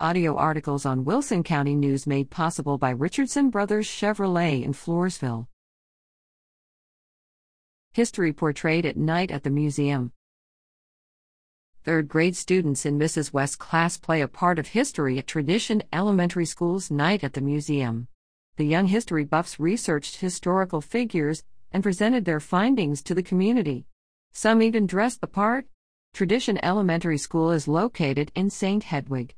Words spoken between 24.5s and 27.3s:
even dressed the part. Tradition Elementary